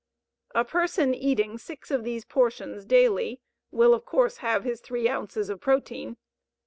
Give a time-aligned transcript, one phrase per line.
[0.55, 5.47] A person eating six of these portions daily will of course have his three ounces
[5.47, 6.17] of protein.